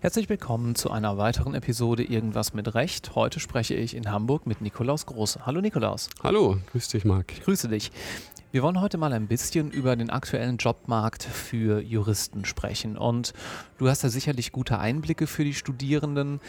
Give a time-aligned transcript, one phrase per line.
[0.00, 3.14] Herzlich willkommen zu einer weiteren Episode Irgendwas mit Recht.
[3.14, 5.44] Heute spreche ich in Hamburg mit Nikolaus Große.
[5.44, 6.08] Hallo Nikolaus.
[6.22, 7.42] Hallo, grüß dich Marc.
[7.42, 7.92] Grüße dich.
[8.52, 12.96] Wir wollen heute mal ein bisschen über den aktuellen Jobmarkt für Juristen sprechen.
[12.96, 13.34] Und
[13.76, 16.40] du hast ja sicherlich gute Einblicke für die Studierenden.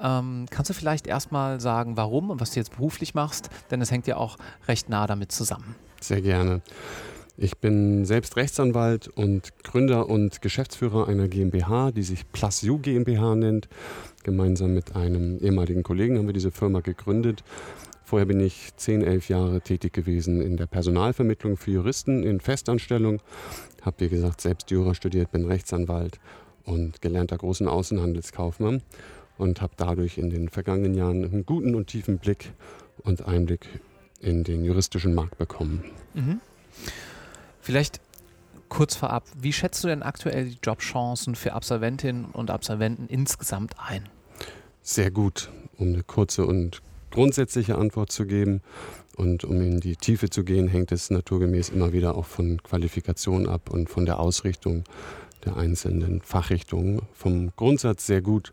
[0.00, 3.50] Ähm, kannst du vielleicht erstmal sagen, warum und was du jetzt beruflich machst?
[3.70, 4.36] Denn es hängt ja auch
[4.66, 5.76] recht nah damit zusammen.
[6.00, 6.60] Sehr gerne.
[7.38, 13.34] Ich bin selbst Rechtsanwalt und Gründer und Geschäftsführer einer GmbH, die sich Plus You GmbH
[13.36, 13.68] nennt.
[14.22, 17.42] Gemeinsam mit einem ehemaligen Kollegen haben wir diese Firma gegründet.
[18.04, 23.22] Vorher bin ich zehn, elf Jahre tätig gewesen in der Personalvermittlung für Juristen in Festanstellung.
[23.80, 26.20] Habe, wie gesagt, selbst Jura studiert, bin Rechtsanwalt
[26.64, 28.82] und gelernter großen Außenhandelskaufmann
[29.38, 32.52] und habe dadurch in den vergangenen Jahren einen guten und tiefen Blick
[33.02, 33.66] und Einblick
[34.20, 35.82] in den juristischen Markt bekommen.
[36.12, 36.40] Mhm.
[37.62, 38.00] Vielleicht
[38.68, 44.08] kurz vorab, wie schätzt du denn aktuell die Jobchancen für Absolventinnen und Absolventen insgesamt ein?
[44.82, 46.82] Sehr gut, um eine kurze und
[47.12, 48.62] grundsätzliche Antwort zu geben.
[49.16, 53.48] Und um in die Tiefe zu gehen, hängt es naturgemäß immer wieder auch von Qualifikation
[53.48, 54.82] ab und von der Ausrichtung
[55.44, 57.02] der einzelnen Fachrichtungen.
[57.12, 58.52] Vom Grundsatz sehr gut.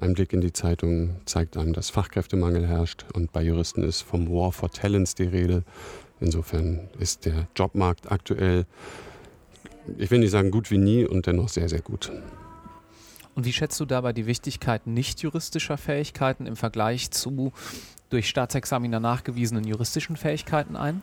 [0.00, 4.28] Ein Blick in die Zeitung zeigt einem, dass Fachkräftemangel herrscht und bei Juristen ist vom
[4.28, 5.64] War for Talents die Rede.
[6.20, 8.64] Insofern ist der Jobmarkt aktuell,
[9.96, 12.12] ich will nicht sagen gut wie nie und dennoch sehr, sehr gut.
[13.34, 17.52] Und wie schätzt du dabei die Wichtigkeit nicht juristischer Fähigkeiten im Vergleich zu
[18.08, 21.02] durch Staatsexaminer nachgewiesenen juristischen Fähigkeiten ein?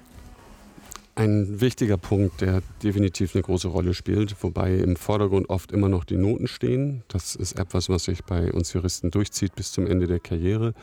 [1.17, 6.03] Ein wichtiger Punkt, der definitiv eine große Rolle spielt, wobei im Vordergrund oft immer noch
[6.03, 7.03] die Noten stehen.
[7.07, 10.73] Das ist etwas, was sich bei uns Juristen durchzieht bis zum Ende der Karriere.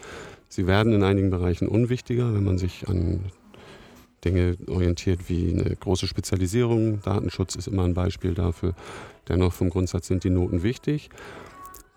[0.49, 3.21] Sie werden in einigen Bereichen unwichtiger, wenn man sich an
[4.25, 7.03] Dinge orientiert wie eine große Spezialisierung.
[7.03, 8.75] Datenschutz ist immer ein Beispiel dafür.
[9.29, 11.11] Dennoch vom Grundsatz sind die Noten wichtig.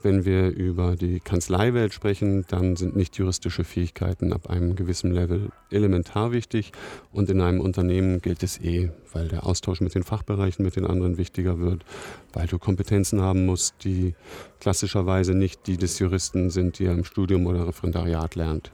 [0.06, 5.50] Wenn wir über die Kanzleiwelt sprechen, dann sind nicht juristische Fähigkeiten ab einem gewissen Level
[5.72, 6.74] elementar wichtig.
[7.12, 10.86] Und in einem Unternehmen gilt es eh, weil der Austausch mit den Fachbereichen, mit den
[10.86, 11.86] anderen wichtiger wird,
[12.34, 14.14] weil du Kompetenzen haben musst, die
[14.60, 18.72] klassischerweise nicht die des Juristen sind, die er im Studium oder Referendariat lernt.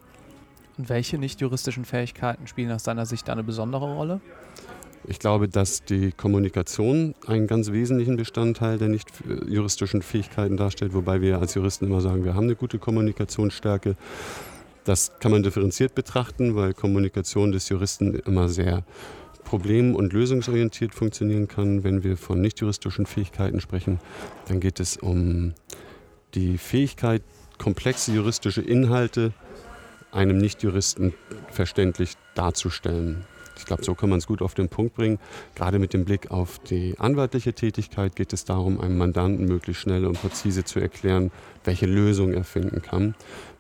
[0.78, 4.20] Und welche nicht juristischen Fähigkeiten spielen aus deiner Sicht eine besondere Rolle?
[5.08, 9.08] Ich glaube, dass die Kommunikation einen ganz wesentlichen Bestandteil der nicht
[9.48, 13.96] juristischen Fähigkeiten darstellt, wobei wir als Juristen immer sagen, wir haben eine gute Kommunikationsstärke.
[14.84, 18.84] Das kann man differenziert betrachten, weil Kommunikation des Juristen immer sehr
[19.44, 21.84] problem- und lösungsorientiert funktionieren kann.
[21.84, 24.00] Wenn wir von nicht juristischen Fähigkeiten sprechen,
[24.48, 25.54] dann geht es um
[26.36, 27.24] die Fähigkeit,
[27.58, 29.34] komplexe juristische Inhalte
[30.12, 31.14] einem Nichtjuristen
[31.50, 33.26] verständlich darzustellen.
[33.58, 35.20] Ich glaube, so kann man es gut auf den Punkt bringen.
[35.56, 40.06] Gerade mit dem Blick auf die anwaltliche Tätigkeit geht es darum, einem Mandanten möglichst schnell
[40.06, 41.32] und präzise zu erklären,
[41.64, 43.16] welche Lösung er finden kann.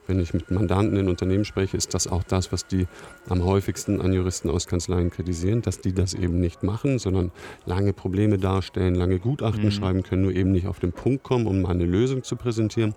[0.07, 2.87] Wenn ich mit Mandanten in Unternehmen spreche, ist das auch das, was die
[3.29, 7.31] am häufigsten an Juristen aus Kanzleien kritisieren, dass die das eben nicht machen, sondern
[7.65, 9.71] lange Probleme darstellen, lange Gutachten mhm.
[9.71, 12.95] schreiben können, nur eben nicht auf den Punkt kommen, um mal eine Lösung zu präsentieren.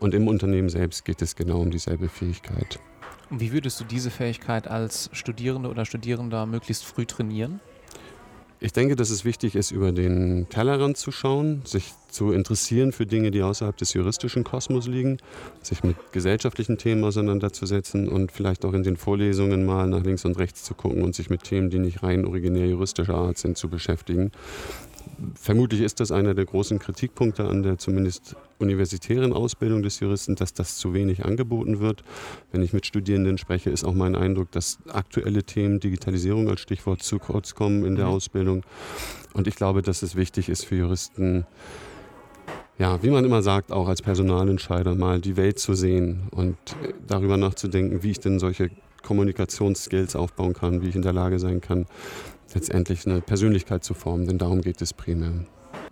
[0.00, 2.80] Und im Unternehmen selbst geht es genau um dieselbe Fähigkeit.
[3.30, 7.60] Und wie würdest du diese Fähigkeit als Studierende oder Studierender möglichst früh trainieren?
[8.58, 13.04] Ich denke, dass es wichtig ist, über den Tellerrand zu schauen, sich zu interessieren für
[13.04, 15.18] Dinge, die außerhalb des juristischen Kosmos liegen,
[15.60, 20.38] sich mit gesellschaftlichen Themen auseinanderzusetzen und vielleicht auch in den Vorlesungen mal nach links und
[20.38, 23.68] rechts zu gucken und sich mit Themen, die nicht rein originär juristischer Art sind, zu
[23.68, 24.32] beschäftigen
[25.34, 30.54] vermutlich ist das einer der großen Kritikpunkte an der zumindest universitären Ausbildung des Juristen, dass
[30.54, 32.02] das zu wenig angeboten wird.
[32.52, 37.02] Wenn ich mit Studierenden spreche, ist auch mein Eindruck, dass aktuelle Themen, Digitalisierung als Stichwort,
[37.02, 38.12] zu kurz kommen in der mhm.
[38.12, 38.62] Ausbildung.
[39.34, 41.46] Und ich glaube, dass es wichtig ist für Juristen,
[42.78, 46.56] ja, wie man immer sagt, auch als Personalentscheider mal die Welt zu sehen und
[47.06, 48.70] darüber nachzudenken, wie ich denn solche
[49.06, 51.86] Kommunikationsskills aufbauen kann, wie ich in der Lage sein kann,
[52.52, 55.32] letztendlich eine Persönlichkeit zu formen, denn darum geht es primär.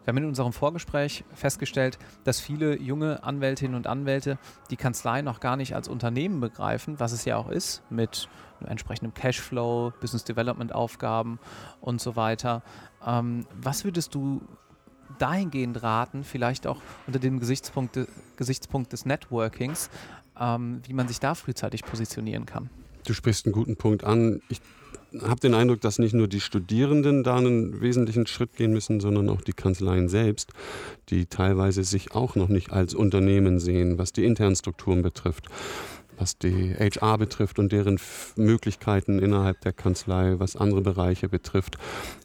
[0.05, 4.39] Wir haben in unserem Vorgespräch festgestellt, dass viele junge Anwältinnen und Anwälte
[4.71, 8.29] die Kanzlei noch gar nicht als Unternehmen begreifen, was es ja auch ist, mit
[8.67, 11.39] entsprechendem Cashflow, Business Development Aufgaben
[11.81, 12.63] und so weiter.
[13.07, 14.43] Ähm, was würdest du
[15.19, 17.99] dahingehend raten, vielleicht auch unter dem Gesichtspunkt,
[18.37, 19.89] Gesichtspunkt des Networkings,
[20.39, 22.69] ähm, wie man sich da frühzeitig positionieren kann?
[23.07, 24.41] Du sprichst einen guten Punkt an.
[24.49, 24.61] Ich
[25.23, 29.29] habe den Eindruck, dass nicht nur die Studierenden da einen wesentlichen Schritt gehen müssen, sondern
[29.29, 30.51] auch die Kanzleien selbst,
[31.11, 35.49] die teilweise sich auch noch nicht als Unternehmen sehen, was die internen Strukturen betrifft.
[36.19, 37.99] was die HR betrifft und deren
[38.37, 41.79] Möglichkeiten innerhalb der Kanzlei, was andere Bereiche betrifft.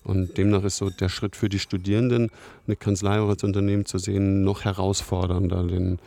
[0.03, 2.29] Und demnach ist so der Schritt für die Studierenden,
[2.67, 5.63] eine Kanzlei auch als Unternehmen zu sehen, noch herausfordernder.
[5.63, 5.99] Denn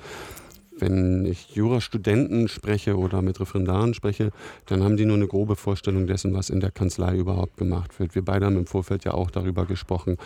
[0.82, 4.32] wenn ich Jurastudenten spreche oder mit Referendaren spreche,
[4.66, 8.16] dann haben die nur eine grobe Vorstellung dessen, was in der Kanzlei überhaupt gemacht wird.
[8.16, 10.16] Wir beide haben im Vorfeld ja auch darüber gesprochen,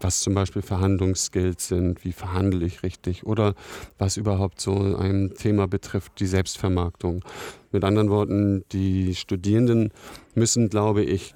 [0.00, 3.54] was zum Beispiel Verhandlungsskills sind, wie verhandle ich richtig oder
[3.98, 7.22] was überhaupt so ein Thema betrifft, die Selbstvermarktung.
[7.70, 9.92] Mit anderen Worten, die Studierenden
[10.34, 11.34] müssen, glaube ich,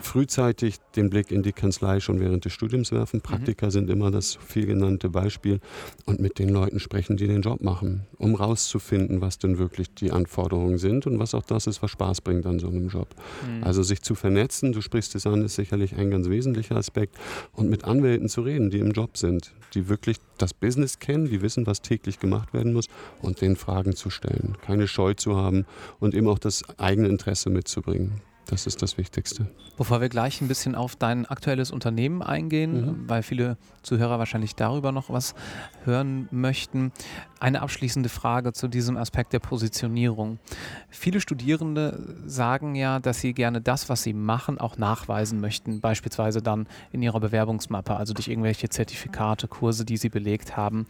[0.00, 3.18] frühzeitig den Blick in die Kanzlei schon während des Studiums werfen.
[3.18, 3.22] Mhm.
[3.22, 3.70] Praktika mhm.
[3.70, 5.60] sind immer das viel genannte Beispiel
[6.06, 10.10] und mit den Leuten sprechen, die den Job machen, um rauszufinden, was denn wirklich die
[10.10, 13.08] Anforderungen sind und was auch das ist, was Spaß bringt an so einem Job.
[13.46, 13.64] Mhm.
[13.64, 17.16] Also sich zu vernetzen, du sprichst es an, ist sicherlich ein ganz wesentlicher Aspekt
[17.52, 21.42] und mit Anwälten zu reden, die im Job sind, die wirklich das Business kennen, die
[21.42, 22.86] wissen, was täglich gemacht werden muss
[23.22, 25.66] und den Fragen zu stellen, keine Scheu zu haben
[25.98, 28.22] und eben auch das eigene Interesse mitzubringen.
[28.50, 29.46] Das ist das Wichtigste.
[29.76, 33.08] Bevor wir gleich ein bisschen auf dein aktuelles Unternehmen eingehen, mhm.
[33.08, 35.36] weil viele Zuhörer wahrscheinlich darüber noch was
[35.84, 36.90] hören möchten,
[37.38, 40.40] eine abschließende Frage zu diesem Aspekt der Positionierung.
[40.88, 46.42] Viele Studierende sagen ja, dass sie gerne das, was sie machen, auch nachweisen möchten, beispielsweise
[46.42, 50.86] dann in ihrer Bewerbungsmappe, also durch irgendwelche Zertifikate, Kurse, die sie belegt haben.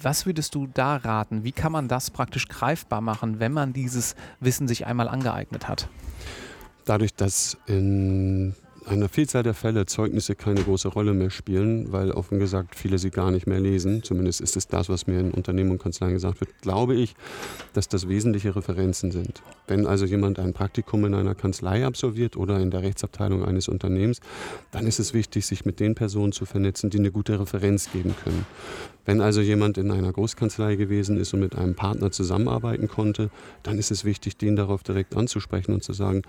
[0.00, 1.42] Was würdest du da raten?
[1.42, 5.88] Wie kann man das praktisch greifbar machen, wenn man dieses Wissen sich einmal angeeignet hat?
[6.88, 8.54] Dadurch, dass in
[8.86, 13.10] einer Vielzahl der Fälle Zeugnisse keine große Rolle mehr spielen, weil offen gesagt viele sie
[13.10, 14.02] gar nicht mehr lesen.
[14.02, 16.50] Zumindest ist es das, was mir in Unternehmen und Kanzleien gesagt wird.
[16.62, 17.14] Glaube ich,
[17.74, 19.42] dass das wesentliche Referenzen sind.
[19.66, 24.20] Wenn also jemand ein Praktikum in einer Kanzlei absolviert oder in der Rechtsabteilung eines Unternehmens,
[24.70, 28.14] dann ist es wichtig, sich mit den Personen zu vernetzen, die eine gute Referenz geben
[28.24, 28.46] können.
[29.04, 33.30] Wenn also jemand in einer Großkanzlei gewesen ist und mit einem Partner zusammenarbeiten konnte,
[33.62, 36.22] dann ist es wichtig, den darauf direkt anzusprechen und zu sagen,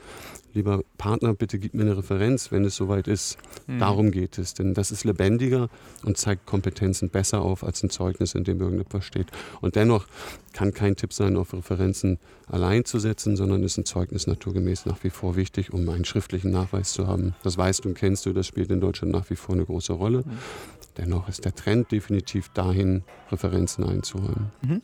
[0.54, 3.38] lieber Partner, bitte gib mir eine Referenz, wenn es soweit ist.
[3.68, 3.80] Mhm.
[3.80, 5.70] Darum geht es, denn das ist lebendiger
[6.04, 9.28] und zeigt Kompetenzen besser auf als ein Zeugnis, in dem irgendetwas steht.
[9.62, 10.08] Und dennoch
[10.54, 15.04] kann kein Tipp sein, auf Referenzen allein zu setzen, sondern ist ein Zeugnis naturgemäß nach
[15.04, 17.36] wie vor wichtig, um einen schriftlichen Nachweis zu haben.
[17.44, 19.94] Das weißt du und kennst du, das spielt in Deutschland nach wie vor eine große
[19.94, 20.20] Rolle.
[20.20, 20.38] Mhm.
[20.98, 24.52] Dennoch ist der Trend definitiv dahin, Referenzen einzuholen.
[24.62, 24.82] Mhm.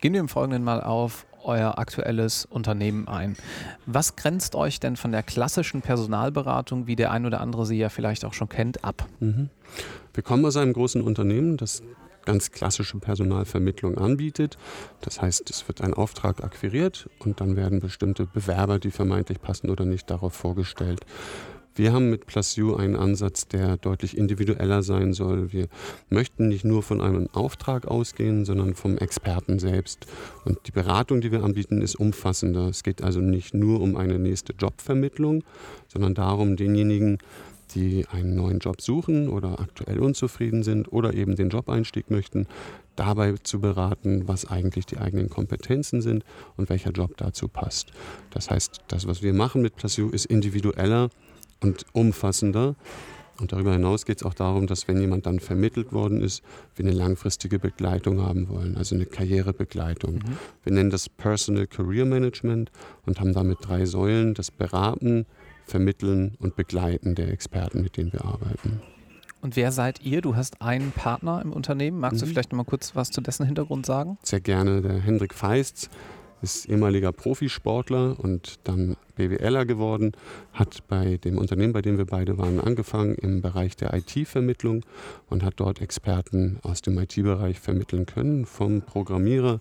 [0.00, 3.36] Gehen wir im Folgenden mal auf euer aktuelles Unternehmen ein.
[3.86, 7.88] Was grenzt euch denn von der klassischen Personalberatung, wie der ein oder andere sie ja
[7.88, 9.06] vielleicht auch schon kennt, ab?
[9.20, 9.50] Mhm.
[10.14, 11.82] Wir kommen aus einem großen Unternehmen, das
[12.28, 14.58] ganz klassische Personalvermittlung anbietet.
[15.00, 19.70] Das heißt, es wird ein Auftrag akquiriert und dann werden bestimmte Bewerber, die vermeintlich passen
[19.70, 21.00] oder nicht, darauf vorgestellt.
[21.78, 25.52] Wir haben mit PlusU einen Ansatz, der deutlich individueller sein soll.
[25.52, 25.68] Wir
[26.10, 30.08] möchten nicht nur von einem Auftrag ausgehen, sondern vom Experten selbst.
[30.44, 32.66] Und die Beratung, die wir anbieten, ist umfassender.
[32.66, 35.44] Es geht also nicht nur um eine nächste Jobvermittlung,
[35.86, 37.18] sondern darum, denjenigen,
[37.76, 42.48] die einen neuen Job suchen oder aktuell unzufrieden sind oder eben den Jobeinstieg möchten,
[42.96, 46.24] dabei zu beraten, was eigentlich die eigenen Kompetenzen sind
[46.56, 47.92] und welcher Job dazu passt.
[48.30, 51.10] Das heißt, das, was wir machen mit PlusU, ist individueller
[51.60, 52.76] und umfassender.
[53.40, 56.42] Und darüber hinaus geht es auch darum, dass wenn jemand dann vermittelt worden ist,
[56.74, 60.14] wir eine langfristige Begleitung haben wollen, also eine Karrierebegleitung.
[60.14, 60.38] Mhm.
[60.64, 62.72] Wir nennen das Personal Career Management
[63.06, 65.24] und haben damit drei Säulen, das Beraten,
[65.66, 68.80] Vermitteln und Begleiten der Experten, mit denen wir arbeiten.
[69.40, 70.20] Und wer seid ihr?
[70.20, 72.00] Du hast einen Partner im Unternehmen.
[72.00, 72.26] Magst mhm.
[72.26, 74.18] du vielleicht noch mal kurz was zu dessen Hintergrund sagen?
[74.24, 74.82] Sehr gerne.
[74.82, 75.90] Der Hendrik Feist
[76.42, 80.12] ist ehemaliger Profisportler und dann BWLer geworden,
[80.52, 84.84] hat bei dem Unternehmen, bei dem wir beide waren, angefangen im Bereich der IT-Vermittlung
[85.28, 89.60] und hat dort Experten aus dem IT-Bereich vermitteln können, vom Programmierer,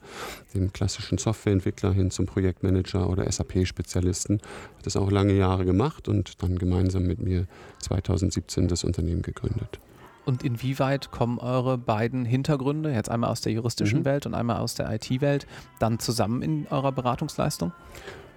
[0.53, 4.39] dem klassischen Softwareentwickler hin zum Projektmanager oder SAP-Spezialisten.
[4.77, 7.47] Hat das auch lange Jahre gemacht und dann gemeinsam mit mir
[7.79, 9.79] 2017 das Unternehmen gegründet.
[10.27, 14.05] Und inwieweit kommen eure beiden Hintergründe, jetzt einmal aus der juristischen mhm.
[14.05, 15.47] Welt und einmal aus der IT-Welt,
[15.79, 17.71] dann zusammen in eurer Beratungsleistung?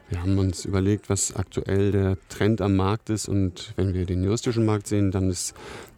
[0.08, 3.28] Wir haben uns überlegt, was aktuell der Trend am Markt ist.
[3.28, 5.54] Und wenn wir den juristischen Markt sehen, dann ist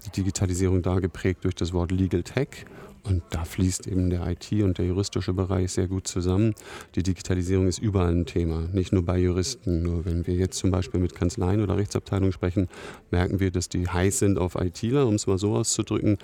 [0.06, 2.64] die Digitalisierung da geprägt durch das Wort Legal Tech.
[3.04, 6.54] Und da fließt eben der IT und der juristische Bereich sehr gut zusammen.
[6.94, 9.82] Die Digitalisierung ist überall ein Thema, nicht nur bei Juristen.
[9.82, 12.68] Nur wenn wir jetzt zum Beispiel mit Kanzleien oder Rechtsabteilungen sprechen,
[13.10, 16.18] merken wir, dass die heiß sind auf ITler, um es mal so auszudrücken.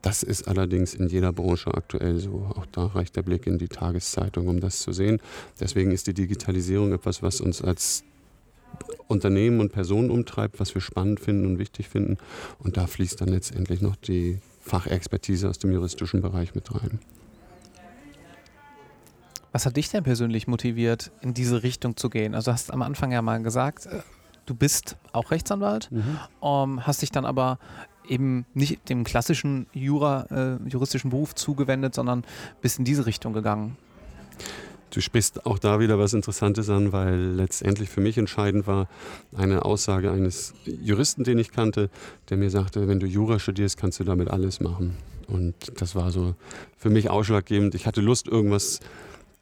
[0.00, 2.50] Das ist allerdings in jeder Branche aktuell so.
[2.56, 5.20] Auch da reicht der Blick in die Tageszeitung, um das zu sehen.
[5.60, 8.04] Deswegen ist die Digitalisierung etwas, was uns als
[9.06, 12.16] Unternehmen und Personen umtreibt, was wir spannend finden und wichtig finden.
[12.58, 17.00] Und da fließt dann letztendlich noch die Fachexpertise aus dem juristischen Bereich mit rein.
[19.52, 22.34] Was hat dich denn persönlich motiviert, in diese Richtung zu gehen?
[22.34, 24.00] Also hast am Anfang ja mal gesagt, äh,
[24.46, 26.18] du bist auch Rechtsanwalt, mhm.
[26.40, 27.58] um, ähm, hast dich dann aber
[28.08, 32.24] eben nicht dem klassischen Jura, äh, juristischen Beruf zugewendet, sondern
[32.62, 33.76] bist in diese Richtung gegangen.
[34.92, 38.88] Du sprichst auch da wieder was Interessantes an, weil letztendlich für mich entscheidend war
[39.34, 41.88] eine Aussage eines Juristen, den ich kannte,
[42.28, 44.98] der mir sagte, wenn du Jura studierst, kannst du damit alles machen.
[45.28, 46.34] Und das war so
[46.76, 47.74] für mich ausschlaggebend.
[47.74, 48.80] Ich hatte Lust, irgendwas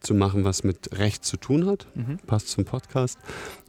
[0.01, 1.87] zu machen, was mit Recht zu tun hat.
[1.95, 2.17] Mhm.
[2.25, 3.19] Passt zum Podcast.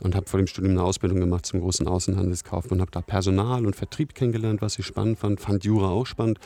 [0.00, 2.80] Und habe vor dem Studium eine Ausbildung gemacht zum großen Außenhandelskaufmann.
[2.80, 5.40] Habe da Personal und Vertrieb kennengelernt, was ich spannend fand.
[5.40, 6.38] Fand Jura auch spannend.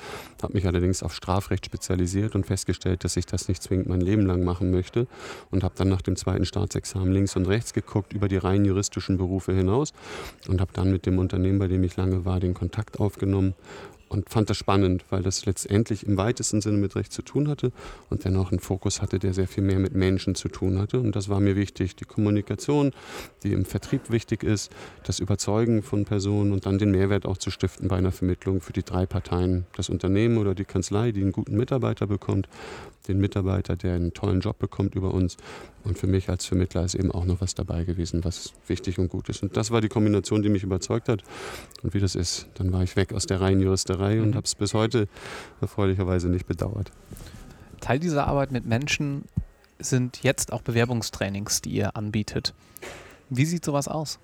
[0.43, 4.27] Habe mich allerdings auf Strafrecht spezialisiert und festgestellt, dass ich das nicht zwingend mein Leben
[4.27, 5.07] lang machen möchte.
[5.51, 9.17] Und habe dann nach dem zweiten Staatsexamen links und rechts geguckt, über die rein juristischen
[9.17, 9.93] Berufe hinaus.
[10.49, 13.55] Und habe dann mit dem Unternehmen, bei dem ich lange war, den Kontakt aufgenommen
[14.09, 17.73] und fand das spannend, weil das letztendlich im weitesten Sinne mit Recht zu tun hatte
[18.09, 21.01] und dennoch einen Fokus hatte, der sehr viel mehr mit Menschen zu tun hatte.
[21.01, 21.97] Und das war mir wichtig.
[21.97, 22.93] Die Kommunikation,
[23.43, 24.71] die im Vertrieb wichtig ist,
[25.05, 28.73] das Überzeugen von Personen und dann den Mehrwert auch zu stiften bei einer Vermittlung für
[28.73, 29.67] die drei Parteien.
[29.77, 32.49] Das Unternehmen oder die Kanzlei, die einen guten Mitarbeiter bekommt,
[33.09, 35.37] den Mitarbeiter, der einen tollen Job bekommt über uns.
[35.85, 39.09] Und für mich als Vermittler ist eben auch noch was dabei gewesen, was wichtig und
[39.09, 39.43] gut ist.
[39.43, 41.23] Und das war die Kombination, die mich überzeugt hat.
[41.83, 44.23] Und wie das ist, dann war ich weg aus der reinen Juristerei mhm.
[44.25, 45.09] und habe es bis heute
[45.61, 46.91] erfreulicherweise nicht bedauert.
[47.81, 49.25] Teil dieser Arbeit mit Menschen
[49.79, 52.55] sind jetzt auch Bewerbungstrainings, die ihr anbietet.
[53.29, 54.19] Wie sieht sowas aus?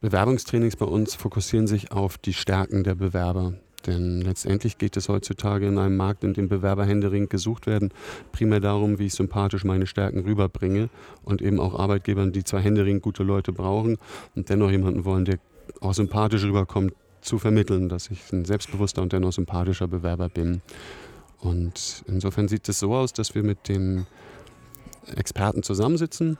[0.00, 3.54] Bewerbungstrainings bei uns fokussieren sich auf die Stärken der Bewerber.
[3.86, 7.90] Denn letztendlich geht es heutzutage in einem Markt, in dem Bewerber händeringend gesucht werden,
[8.32, 10.88] primär darum, wie ich sympathisch meine Stärken rüberbringe
[11.22, 13.98] und eben auch Arbeitgebern, die zwar händeringend gute Leute brauchen
[14.34, 15.38] und dennoch jemanden wollen, der
[15.80, 20.60] auch sympathisch rüberkommt, zu vermitteln, dass ich ein selbstbewusster und dennoch sympathischer Bewerber bin.
[21.40, 24.06] Und insofern sieht es so aus, dass wir mit den
[25.16, 26.38] Experten zusammensitzen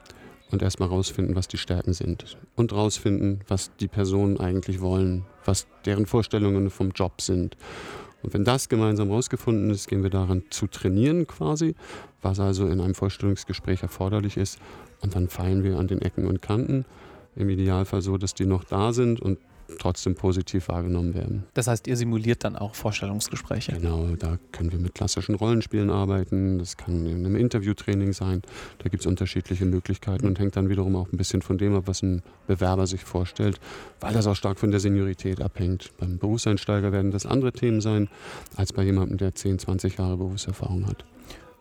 [0.51, 5.67] und erstmal rausfinden, was die Stärken sind und rausfinden, was die Personen eigentlich wollen, was
[5.85, 7.57] deren Vorstellungen vom Job sind.
[8.23, 11.75] Und wenn das gemeinsam rausgefunden ist, gehen wir daran zu trainieren quasi,
[12.23, 14.59] was also in einem Vorstellungsgespräch erforderlich ist.
[15.03, 16.87] Und dann feilen wir an den Ecken und Kanten.
[17.37, 19.39] Im Idealfall so, dass die noch da sind und
[19.79, 21.45] trotzdem positiv wahrgenommen werden.
[21.55, 23.73] Das heißt, ihr simuliert dann auch Vorstellungsgespräche?
[23.73, 26.59] Genau, da können wir mit klassischen Rollenspielen arbeiten.
[26.59, 28.43] Das kann in einem Interviewtraining sein.
[28.79, 31.85] Da gibt es unterschiedliche Möglichkeiten und hängt dann wiederum auch ein bisschen von dem ab,
[31.87, 33.59] was ein Bewerber sich vorstellt,
[34.01, 35.93] weil das auch stark von der Seniorität abhängt.
[35.99, 38.09] Beim Berufseinsteiger werden das andere Themen sein,
[38.57, 41.05] als bei jemandem, der 10, 20 Jahre Berufserfahrung hat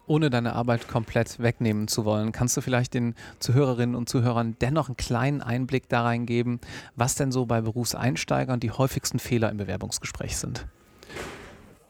[0.08, 4.90] ohne deine Arbeit komplett wegnehmen zu wollen, kannst du vielleicht den Zuhörerinnen und Zuhörern dennoch
[4.90, 6.60] einen kleinen Einblick da reingeben,
[6.96, 10.66] was denn so bei Berufseinsteigern die häufigsten Fehler im Bewerbungsgespräch sind?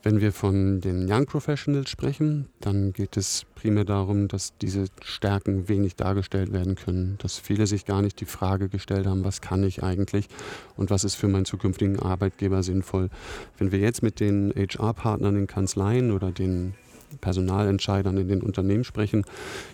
[0.06, 5.70] Wenn wir von den Young Professionals sprechen, dann geht es primär darum, dass diese Stärken
[5.70, 9.64] wenig dargestellt werden können, dass viele sich gar nicht die Frage gestellt haben, was kann
[9.64, 10.28] ich eigentlich
[10.76, 13.10] und was ist für meinen zukünftigen Arbeitgeber sinnvoll.
[13.58, 16.74] Wenn wir jetzt mit den HR-Partnern in Kanzleien oder den
[17.22, 19.26] Personalentscheidern in den Unternehmen sprechen,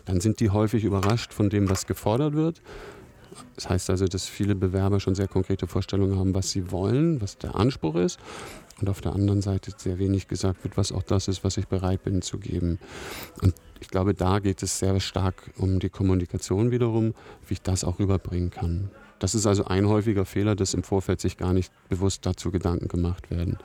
[0.05, 2.61] dann sind die häufig überrascht von dem, was gefordert wird.
[3.55, 7.37] Das heißt also, dass viele Bewerber schon sehr konkrete Vorstellungen haben, was sie wollen, was
[7.37, 8.19] der Anspruch ist.
[8.81, 11.67] Und auf der anderen Seite sehr wenig gesagt wird, was auch das ist, was ich
[11.67, 12.79] bereit bin zu geben.
[13.41, 17.13] Und ich glaube, da geht es sehr stark um die Kommunikation wiederum,
[17.47, 18.89] wie ich das auch rüberbringen kann.
[19.19, 22.87] Das ist also ein häufiger Fehler, dass im Vorfeld sich gar nicht bewusst dazu Gedanken
[22.87, 23.57] gemacht werden.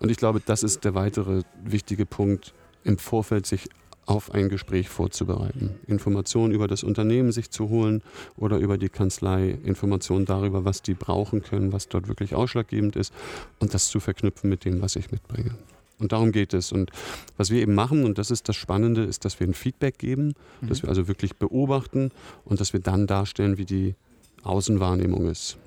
[0.00, 3.68] Und ich glaube, das ist der weitere wichtige Punkt, im Vorfeld sich
[4.06, 5.78] auf ein Gespräch vorzubereiten.
[5.86, 8.02] Informationen über das Unternehmen sich zu holen
[8.36, 13.12] oder über die Kanzlei, Informationen darüber, was die brauchen können, was dort wirklich ausschlaggebend ist
[13.58, 15.54] und das zu verknüpfen mit dem, was ich mitbringe.
[15.98, 16.72] Und darum geht es.
[16.72, 16.90] Und
[17.36, 20.34] was wir eben machen, und das ist das Spannende, ist, dass wir ein Feedback geben,
[20.62, 20.68] mhm.
[20.68, 22.10] dass wir also wirklich beobachten
[22.44, 23.94] und dass wir dann darstellen, wie die
[24.42, 25.58] Außenwahrnehmung ist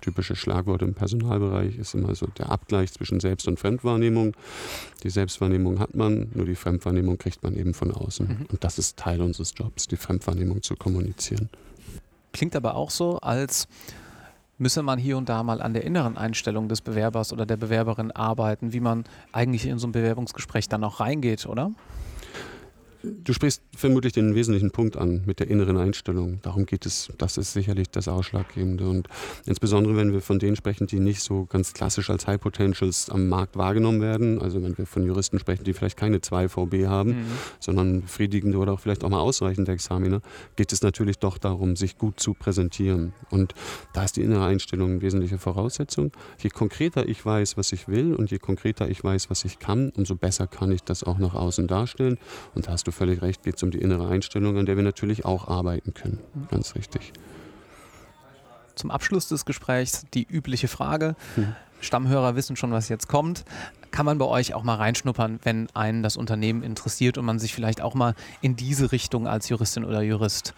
[0.00, 4.34] typische Schlagwort im Personalbereich ist immer so der Abgleich zwischen Selbst- und Fremdwahrnehmung.
[5.02, 8.26] Die Selbstwahrnehmung hat man, nur die Fremdwahrnehmung kriegt man eben von außen.
[8.26, 8.46] Mhm.
[8.50, 11.48] Und das ist Teil unseres Jobs, die Fremdwahrnehmung zu kommunizieren.
[12.32, 13.68] Klingt aber auch so, als
[14.58, 18.10] müsse man hier und da mal an der inneren Einstellung des Bewerbers oder der Bewerberin
[18.10, 21.72] arbeiten, wie man eigentlich in so ein Bewerbungsgespräch dann auch reingeht, oder?
[23.02, 26.40] Du sprichst vermutlich den wesentlichen Punkt an mit der inneren Einstellung.
[26.42, 27.12] Darum geht es.
[27.16, 28.88] Das ist sicherlich das Ausschlaggebende.
[28.88, 29.08] Und
[29.46, 33.28] insbesondere, wenn wir von denen sprechen, die nicht so ganz klassisch als High Potentials am
[33.28, 37.10] Markt wahrgenommen werden, also wenn wir von Juristen sprechen, die vielleicht keine zwei VB haben,
[37.10, 37.26] mhm.
[37.60, 40.20] sondern befriedigende oder auch vielleicht auch mal ausreichende Examiner,
[40.56, 43.12] geht es natürlich doch darum, sich gut zu präsentieren.
[43.30, 43.54] Und
[43.92, 46.10] da ist die innere Einstellung eine wesentliche Voraussetzung.
[46.42, 49.90] Je konkreter ich weiß, was ich will und je konkreter ich weiß, was ich kann,
[49.90, 52.18] umso besser kann ich das auch nach außen darstellen.
[52.56, 54.82] Und da hast du völlig recht, geht es um die innere Einstellung, an der wir
[54.82, 56.18] natürlich auch arbeiten können.
[56.34, 56.48] Mhm.
[56.50, 57.12] Ganz richtig.
[58.74, 61.16] Zum Abschluss des Gesprächs die übliche Frage.
[61.36, 61.54] Mhm.
[61.80, 63.44] Stammhörer wissen schon, was jetzt kommt.
[63.90, 67.54] Kann man bei euch auch mal reinschnuppern, wenn einen das Unternehmen interessiert und man sich
[67.54, 70.54] vielleicht auch mal in diese Richtung als Juristin oder Jurist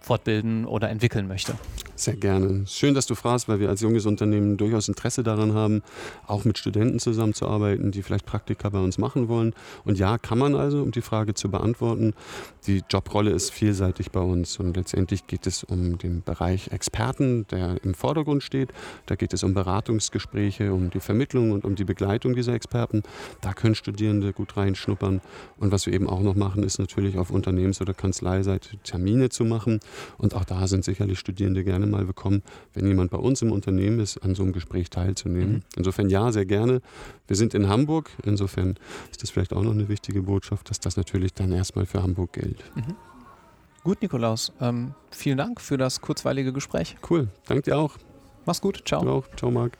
[0.00, 1.54] fortbilden oder entwickeln möchte.
[2.02, 2.66] Sehr gerne.
[2.66, 5.82] Schön, dass du fragst, weil wir als junges Unternehmen durchaus Interesse daran haben,
[6.26, 9.54] auch mit Studenten zusammenzuarbeiten, die vielleicht Praktika bei uns machen wollen.
[9.84, 12.14] Und ja, kann man also, um die Frage zu beantworten.
[12.66, 17.76] Die Jobrolle ist vielseitig bei uns und letztendlich geht es um den Bereich Experten, der
[17.84, 18.70] im Vordergrund steht.
[19.06, 23.04] Da geht es um Beratungsgespräche, um die Vermittlung und um die Begleitung dieser Experten.
[23.42, 25.20] Da können Studierende gut reinschnuppern.
[25.56, 29.44] Und was wir eben auch noch machen, ist natürlich auf Unternehmens- oder Kanzleiseite Termine zu
[29.44, 29.78] machen
[30.18, 32.42] und auch da sind sicherlich Studierende gerne mal willkommen,
[32.74, 35.52] wenn jemand bei uns im Unternehmen ist, an so einem Gespräch teilzunehmen.
[35.52, 35.62] Mhm.
[35.76, 36.80] Insofern ja, sehr gerne.
[37.28, 38.10] Wir sind in Hamburg.
[38.24, 38.74] Insofern
[39.10, 42.32] ist das vielleicht auch noch eine wichtige Botschaft, dass das natürlich dann erstmal für Hamburg
[42.32, 42.64] gilt.
[42.74, 42.96] Mhm.
[43.84, 44.52] Gut, Nikolaus.
[44.60, 46.96] Ähm, vielen Dank für das kurzweilige Gespräch.
[47.08, 47.28] Cool.
[47.46, 47.96] Danke dir auch.
[48.44, 48.82] Mach's gut.
[48.84, 49.06] Ciao.
[49.08, 49.24] Auch.
[49.36, 49.76] Ciao, Marc.